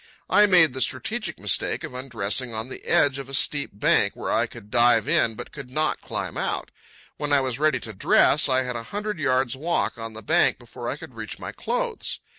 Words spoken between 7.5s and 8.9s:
ready to dress, I had a